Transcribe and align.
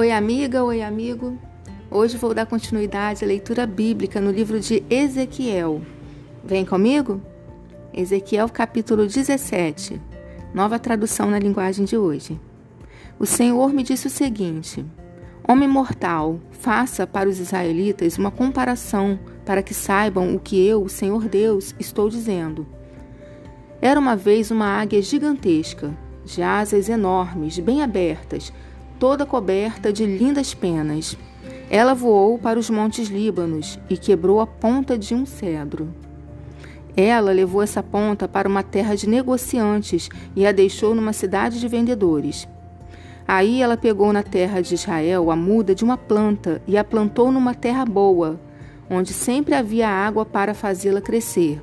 Oi, 0.00 0.10
amiga, 0.12 0.64
oi, 0.64 0.80
amigo. 0.82 1.36
Hoje 1.90 2.16
vou 2.16 2.32
dar 2.32 2.46
continuidade 2.46 3.22
à 3.22 3.28
leitura 3.28 3.66
bíblica 3.66 4.18
no 4.18 4.30
livro 4.30 4.58
de 4.58 4.82
Ezequiel. 4.88 5.82
Vem 6.42 6.64
comigo? 6.64 7.20
Ezequiel, 7.92 8.48
capítulo 8.48 9.06
17, 9.06 10.00
nova 10.54 10.78
tradução 10.78 11.28
na 11.28 11.38
linguagem 11.38 11.84
de 11.84 11.98
hoje. 11.98 12.40
O 13.18 13.26
Senhor 13.26 13.74
me 13.74 13.82
disse 13.82 14.06
o 14.06 14.10
seguinte: 14.10 14.82
Homem 15.46 15.68
mortal, 15.68 16.40
faça 16.50 17.06
para 17.06 17.28
os 17.28 17.38
israelitas 17.38 18.16
uma 18.16 18.30
comparação 18.30 19.20
para 19.44 19.62
que 19.62 19.74
saibam 19.74 20.34
o 20.34 20.40
que 20.40 20.66
eu, 20.66 20.82
o 20.82 20.88
Senhor 20.88 21.28
Deus, 21.28 21.74
estou 21.78 22.08
dizendo. 22.08 22.66
Era 23.82 24.00
uma 24.00 24.16
vez 24.16 24.50
uma 24.50 24.80
águia 24.80 25.02
gigantesca, 25.02 25.94
de 26.24 26.40
asas 26.40 26.88
enormes, 26.88 27.58
bem 27.58 27.82
abertas, 27.82 28.50
toda 29.00 29.24
coberta 29.24 29.90
de 29.90 30.04
lindas 30.04 30.52
penas. 30.52 31.16
Ela 31.70 31.94
voou 31.94 32.38
para 32.38 32.58
os 32.58 32.68
montes 32.68 33.08
Líbanos 33.08 33.78
e 33.88 33.96
quebrou 33.96 34.40
a 34.40 34.46
ponta 34.46 34.98
de 34.98 35.14
um 35.14 35.24
cedro. 35.24 35.88
Ela 36.94 37.32
levou 37.32 37.62
essa 37.62 37.82
ponta 37.82 38.28
para 38.28 38.46
uma 38.46 38.62
terra 38.62 38.94
de 38.94 39.08
negociantes 39.08 40.10
e 40.36 40.46
a 40.46 40.52
deixou 40.52 40.94
numa 40.94 41.14
cidade 41.14 41.58
de 41.58 41.66
vendedores. 41.66 42.46
Aí 43.26 43.62
ela 43.62 43.76
pegou 43.76 44.12
na 44.12 44.22
terra 44.22 44.60
de 44.60 44.74
Israel 44.74 45.30
a 45.30 45.36
muda 45.36 45.74
de 45.74 45.82
uma 45.82 45.96
planta 45.96 46.60
e 46.66 46.76
a 46.76 46.84
plantou 46.84 47.32
numa 47.32 47.54
terra 47.54 47.86
boa, 47.86 48.38
onde 48.90 49.14
sempre 49.14 49.54
havia 49.54 49.88
água 49.88 50.26
para 50.26 50.52
fazê-la 50.52 51.00
crescer. 51.00 51.58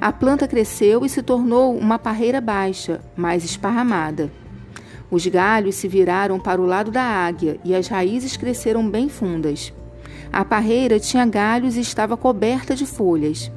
A 0.00 0.12
planta 0.12 0.46
cresceu 0.46 1.04
e 1.04 1.08
se 1.08 1.22
tornou 1.22 1.76
uma 1.76 1.98
parreira 1.98 2.40
baixa, 2.40 3.00
mais 3.16 3.42
esparramada. 3.44 4.30
Os 5.12 5.26
galhos 5.26 5.74
se 5.74 5.86
viraram 5.86 6.40
para 6.40 6.58
o 6.58 6.64
lado 6.64 6.90
da 6.90 7.02
águia 7.02 7.60
e 7.62 7.74
as 7.74 7.86
raízes 7.86 8.34
cresceram 8.34 8.88
bem 8.88 9.10
fundas. 9.10 9.70
A 10.32 10.42
parreira 10.42 10.98
tinha 10.98 11.26
galhos 11.26 11.76
e 11.76 11.80
estava 11.80 12.16
coberta 12.16 12.74
de 12.74 12.86
folhas. 12.86 13.52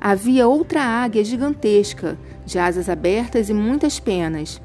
Havia 0.00 0.48
outra 0.48 0.82
águia 0.82 1.22
gigantesca, 1.22 2.16
de 2.46 2.58
asas 2.58 2.88
abertas 2.88 3.50
e 3.50 3.52
muitas 3.52 4.00
penas. 4.00 4.62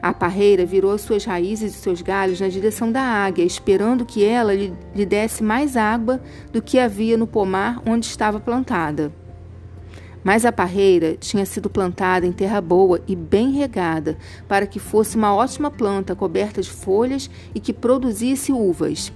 A 0.00 0.14
parreira 0.14 0.64
virou 0.64 0.96
suas 0.96 1.26
raízes 1.26 1.74
e 1.74 1.78
seus 1.78 2.00
galhos 2.00 2.40
na 2.40 2.48
direção 2.48 2.90
da 2.90 3.02
águia, 3.02 3.44
esperando 3.44 4.06
que 4.06 4.24
ela 4.24 4.54
lhe, 4.54 4.72
desse 5.04 5.42
mais 5.42 5.76
água 5.76 6.22
do 6.50 6.62
que 6.62 6.78
havia 6.78 7.18
no 7.18 7.26
pomar 7.26 7.82
onde 7.84 8.06
estava 8.06 8.40
plantada. 8.40 9.12
Mas 10.26 10.44
a 10.44 10.50
parreira 10.50 11.16
tinha 11.16 11.46
sido 11.46 11.70
plantada 11.70 12.26
em 12.26 12.32
terra 12.32 12.60
boa 12.60 13.00
e 13.06 13.14
bem 13.14 13.52
regada, 13.52 14.18
para 14.48 14.66
que 14.66 14.80
fosse 14.80 15.16
uma 15.16 15.32
ótima 15.32 15.70
planta 15.70 16.16
coberta 16.16 16.60
de 16.60 16.68
folhas 16.68 17.30
e 17.54 17.60
que 17.60 17.72
produzisse 17.72 18.50
uvas. 18.50 19.12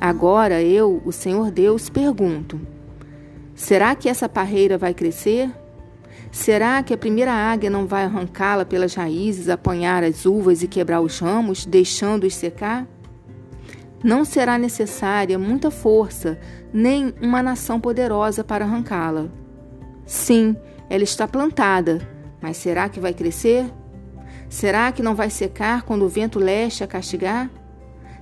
Agora 0.00 0.62
eu, 0.62 1.02
o 1.04 1.10
Senhor 1.10 1.50
Deus, 1.50 1.90
pergunto: 1.90 2.60
será 3.56 3.96
que 3.96 4.08
essa 4.08 4.28
parreira 4.28 4.78
vai 4.78 4.94
crescer? 4.94 5.50
Será 6.30 6.80
que 6.84 6.94
a 6.94 6.98
primeira 6.98 7.32
águia 7.32 7.68
não 7.68 7.84
vai 7.84 8.04
arrancá-la 8.04 8.64
pelas 8.64 8.94
raízes, 8.94 9.48
apanhar 9.48 10.04
as 10.04 10.26
uvas 10.26 10.62
e 10.62 10.68
quebrar 10.68 11.00
os 11.00 11.18
ramos, 11.18 11.66
deixando-os 11.66 12.36
secar? 12.36 12.86
Não 14.00 14.24
será 14.24 14.56
necessária 14.56 15.36
muita 15.36 15.72
força, 15.72 16.38
nem 16.72 17.12
uma 17.20 17.42
nação 17.42 17.80
poderosa 17.80 18.44
para 18.44 18.64
arrancá-la. 18.64 19.28
Sim, 20.10 20.56
ela 20.88 21.04
está 21.04 21.28
plantada, 21.28 22.00
mas 22.42 22.56
será 22.56 22.88
que 22.88 22.98
vai 22.98 23.14
crescer? 23.14 23.64
Será 24.48 24.90
que 24.90 25.04
não 25.04 25.14
vai 25.14 25.30
secar 25.30 25.82
quando 25.82 26.04
o 26.04 26.08
vento 26.08 26.40
leste 26.40 26.82
a 26.82 26.86
castigar? 26.88 27.48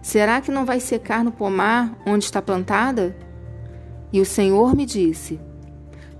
Será 0.02 0.38
que 0.42 0.50
não 0.50 0.66
vai 0.66 0.80
secar 0.80 1.24
no 1.24 1.32
pomar 1.32 1.96
onde 2.06 2.26
está 2.26 2.42
plantada? 2.42 3.16
E 4.12 4.20
o 4.20 4.26
Senhor 4.26 4.76
me 4.76 4.84
disse: 4.84 5.40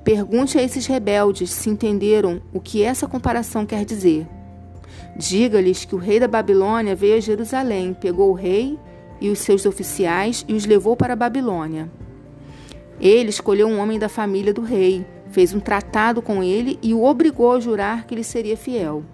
Pergunte 0.02 0.56
a 0.56 0.62
esses 0.62 0.86
rebeldes 0.86 1.50
se 1.50 1.68
entenderam 1.68 2.40
o 2.50 2.60
que 2.60 2.82
essa 2.82 3.06
comparação 3.06 3.66
quer 3.66 3.84
dizer. 3.84 4.26
Diga-lhes 5.18 5.84
que 5.84 5.94
o 5.94 5.98
rei 5.98 6.18
da 6.18 6.26
Babilônia 6.26 6.96
veio 6.96 7.18
a 7.18 7.20
Jerusalém, 7.20 7.92
pegou 7.92 8.30
o 8.30 8.34
rei 8.34 8.78
e 9.20 9.28
os 9.28 9.40
seus 9.40 9.66
oficiais 9.66 10.46
e 10.48 10.54
os 10.54 10.64
levou 10.64 10.96
para 10.96 11.12
a 11.12 11.16
Babilônia. 11.16 11.92
Ele 12.98 13.28
escolheu 13.28 13.68
um 13.68 13.78
homem 13.78 13.98
da 13.98 14.08
família 14.08 14.54
do 14.54 14.62
rei 14.62 15.04
fez 15.38 15.54
um 15.54 15.60
tratado 15.60 16.20
com 16.20 16.42
ele 16.42 16.80
e 16.82 16.92
o 16.92 17.04
obrigou 17.04 17.52
a 17.52 17.60
jurar 17.60 18.08
que 18.08 18.14
lhe 18.16 18.24
seria 18.24 18.56
fiel. 18.56 19.04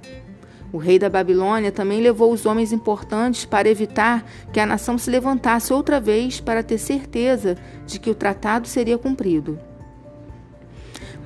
O 0.72 0.78
rei 0.78 0.98
da 0.98 1.10
Babilônia 1.10 1.70
também 1.70 2.00
levou 2.00 2.32
os 2.32 2.46
homens 2.46 2.72
importantes 2.72 3.44
para 3.44 3.68
evitar 3.68 4.24
que 4.50 4.58
a 4.58 4.64
nação 4.64 4.96
se 4.96 5.10
levantasse 5.10 5.70
outra 5.70 6.00
vez 6.00 6.40
para 6.40 6.62
ter 6.62 6.78
certeza 6.78 7.58
de 7.86 7.98
que 7.98 8.08
o 8.08 8.14
tratado 8.14 8.66
seria 8.66 8.96
cumprido. 8.96 9.60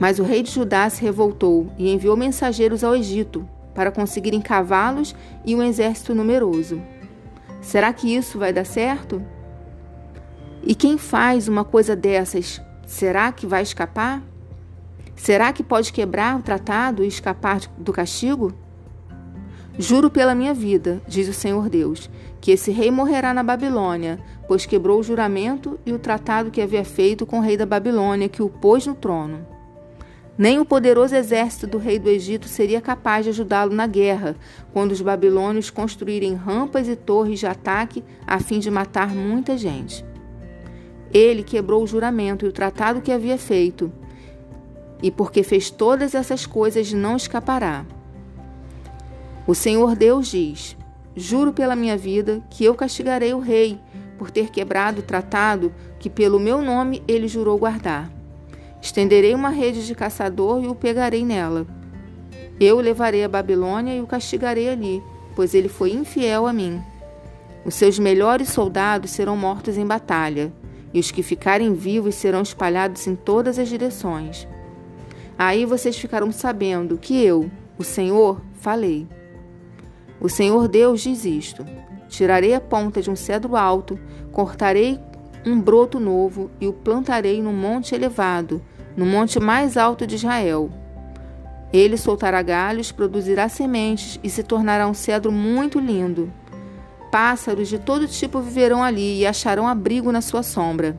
Mas 0.00 0.18
o 0.18 0.24
rei 0.24 0.42
de 0.42 0.50
Judá 0.50 0.90
se 0.90 1.00
revoltou 1.00 1.72
e 1.78 1.92
enviou 1.92 2.16
mensageiros 2.16 2.82
ao 2.82 2.96
Egito 2.96 3.48
para 3.76 3.92
conseguirem 3.92 4.40
cavalos 4.40 5.14
e 5.44 5.54
um 5.54 5.62
exército 5.62 6.12
numeroso. 6.12 6.82
Será 7.60 7.92
que 7.92 8.12
isso 8.12 8.36
vai 8.36 8.52
dar 8.52 8.66
certo? 8.66 9.22
E 10.60 10.74
quem 10.74 10.98
faz 10.98 11.46
uma 11.46 11.64
coisa 11.64 11.94
dessas, 11.94 12.60
será 12.84 13.30
que 13.30 13.46
vai 13.46 13.62
escapar? 13.62 14.20
Será 15.18 15.52
que 15.52 15.64
pode 15.64 15.92
quebrar 15.92 16.38
o 16.38 16.42
tratado 16.42 17.04
e 17.04 17.08
escapar 17.08 17.60
do 17.76 17.92
castigo? 17.92 18.54
Juro 19.76 20.08
pela 20.10 20.34
minha 20.34 20.54
vida, 20.54 21.02
diz 21.06 21.28
o 21.28 21.32
Senhor 21.32 21.68
Deus, 21.68 22.08
que 22.40 22.52
esse 22.52 22.70
rei 22.70 22.90
morrerá 22.90 23.34
na 23.34 23.42
Babilônia, 23.42 24.18
pois 24.46 24.64
quebrou 24.64 25.00
o 25.00 25.02
juramento 25.02 25.78
e 25.84 25.92
o 25.92 25.98
tratado 25.98 26.52
que 26.52 26.62
havia 26.62 26.84
feito 26.84 27.26
com 27.26 27.38
o 27.38 27.42
rei 27.42 27.56
da 27.56 27.66
Babilônia, 27.66 28.28
que 28.28 28.42
o 28.42 28.48
pôs 28.48 28.86
no 28.86 28.94
trono. 28.94 29.44
Nem 30.38 30.60
o 30.60 30.64
poderoso 30.64 31.16
exército 31.16 31.66
do 31.66 31.78
rei 31.78 31.98
do 31.98 32.08
Egito 32.08 32.46
seria 32.46 32.80
capaz 32.80 33.24
de 33.24 33.30
ajudá-lo 33.30 33.74
na 33.74 33.88
guerra, 33.88 34.36
quando 34.72 34.92
os 34.92 35.00
babilônios 35.00 35.68
construírem 35.68 36.34
rampas 36.34 36.86
e 36.88 36.94
torres 36.94 37.40
de 37.40 37.46
ataque 37.46 38.04
a 38.24 38.38
fim 38.38 38.60
de 38.60 38.70
matar 38.70 39.12
muita 39.12 39.58
gente. 39.58 40.04
Ele 41.12 41.42
quebrou 41.42 41.82
o 41.82 41.86
juramento 41.88 42.46
e 42.46 42.48
o 42.48 42.52
tratado 42.52 43.00
que 43.00 43.10
havia 43.10 43.36
feito, 43.36 43.92
e 45.02 45.10
porque 45.10 45.42
fez 45.42 45.70
todas 45.70 46.14
essas 46.14 46.46
coisas 46.46 46.92
não 46.92 47.16
escapará. 47.16 47.84
O 49.46 49.54
Senhor 49.54 49.96
Deus 49.96 50.28
diz: 50.28 50.76
Juro 51.16 51.52
pela 51.52 51.76
minha 51.76 51.96
vida 51.96 52.42
que 52.50 52.64
eu 52.64 52.74
castigarei 52.74 53.32
o 53.32 53.40
rei 53.40 53.80
por 54.18 54.30
ter 54.30 54.50
quebrado 54.50 55.00
o 55.00 55.04
tratado 55.04 55.72
que 55.98 56.10
pelo 56.10 56.38
meu 56.38 56.60
nome 56.60 57.02
ele 57.06 57.28
jurou 57.28 57.56
guardar. 57.58 58.10
Estenderei 58.80 59.34
uma 59.34 59.48
rede 59.48 59.86
de 59.86 59.94
caçador 59.94 60.62
e 60.62 60.68
o 60.68 60.74
pegarei 60.74 61.24
nela. 61.24 61.66
Eu 62.60 62.76
o 62.76 62.80
levarei 62.80 63.24
à 63.24 63.28
Babilônia 63.28 63.94
e 63.94 64.00
o 64.00 64.06
castigarei 64.06 64.68
ali, 64.68 65.02
pois 65.34 65.54
ele 65.54 65.68
foi 65.68 65.92
infiel 65.92 66.46
a 66.46 66.52
mim. 66.52 66.80
Os 67.64 67.74
seus 67.74 67.98
melhores 67.98 68.48
soldados 68.48 69.10
serão 69.10 69.36
mortos 69.36 69.76
em 69.76 69.86
batalha, 69.86 70.52
e 70.92 70.98
os 70.98 71.10
que 71.10 71.22
ficarem 71.22 71.74
vivos 71.74 72.14
serão 72.14 72.42
espalhados 72.42 73.06
em 73.06 73.14
todas 73.14 73.58
as 73.58 73.68
direções. 73.68 74.46
Aí 75.38 75.64
vocês 75.64 75.96
ficarão 75.96 76.32
sabendo 76.32 76.98
que 76.98 77.22
eu, 77.22 77.48
o 77.78 77.84
Senhor, 77.84 78.40
falei. 78.54 79.06
O 80.20 80.28
Senhor 80.28 80.66
Deus 80.66 81.00
diz 81.00 81.24
isto: 81.24 81.64
Tirarei 82.08 82.54
a 82.54 82.60
ponta 82.60 83.00
de 83.00 83.08
um 83.08 83.14
cedro 83.14 83.54
alto, 83.54 83.96
cortarei 84.32 84.98
um 85.46 85.60
broto 85.60 86.00
novo 86.00 86.50
e 86.60 86.66
o 86.66 86.72
plantarei 86.72 87.40
num 87.40 87.52
monte 87.52 87.94
elevado, 87.94 88.60
no 88.96 89.06
monte 89.06 89.38
mais 89.38 89.76
alto 89.76 90.04
de 90.04 90.16
Israel. 90.16 90.70
Ele 91.72 91.96
soltará 91.96 92.42
galhos, 92.42 92.90
produzirá 92.90 93.48
sementes 93.48 94.18
e 94.24 94.28
se 94.28 94.42
tornará 94.42 94.88
um 94.88 94.94
cedro 94.94 95.30
muito 95.30 95.78
lindo. 95.78 96.32
Pássaros 97.12 97.68
de 97.68 97.78
todo 97.78 98.08
tipo 98.08 98.40
viverão 98.40 98.82
ali 98.82 99.20
e 99.20 99.26
acharão 99.26 99.68
abrigo 99.68 100.10
na 100.10 100.20
sua 100.20 100.42
sombra. 100.42 100.98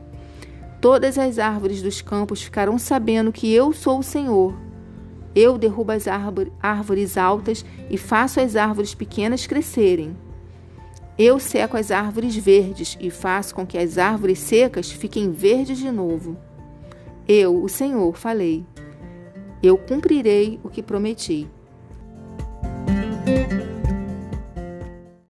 Todas 0.81 1.17
as 1.17 1.37
árvores 1.39 1.81
dos 1.81 2.01
campos 2.01 2.41
ficarão 2.41 2.77
sabendo 2.77 3.33
que 3.33 3.53
eu 3.53 3.73
sou 3.73 3.99
o 3.99 4.03
Senhor. 4.03 4.55
Eu 5.35 5.57
derrubo 5.57 5.91
as 5.91 6.07
árvores 6.07 7.17
altas 7.17 7.65
e 7.89 7.97
faço 7.97 8.39
as 8.39 8.55
árvores 8.55 8.95
pequenas 8.95 9.45
crescerem. 9.45 10.15
Eu 11.17 11.37
seco 11.37 11.75
as 11.75 11.91
árvores 11.91 12.35
verdes 12.35 12.97
e 12.99 13.09
faço 13.09 13.53
com 13.53 13.67
que 13.67 13.77
as 13.77 13.97
árvores 13.97 14.39
secas 14.39 14.89
fiquem 14.89 15.31
verdes 15.31 15.77
de 15.77 15.91
novo. 15.91 16.37
Eu, 17.27 17.61
o 17.61 17.67
Senhor, 17.67 18.15
falei. 18.15 18.65
Eu 19.61 19.77
cumprirei 19.77 20.59
o 20.63 20.69
que 20.69 20.81
prometi. 20.81 21.49